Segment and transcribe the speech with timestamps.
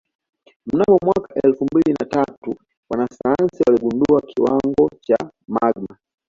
[0.65, 2.55] Mnamo mwaka elfu mbili na tatu
[2.89, 5.97] wanasayansi waligundua kiwango cha magma